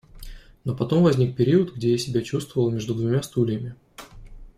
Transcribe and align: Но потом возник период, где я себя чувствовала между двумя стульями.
Но 0.63 0.73
потом 0.75 1.03
возник 1.03 1.35
период, 1.37 1.75
где 1.75 1.91
я 1.91 1.97
себя 1.99 2.23
чувствовала 2.23 2.71
между 2.71 2.95
двумя 2.95 3.21
стульями. 3.21 3.75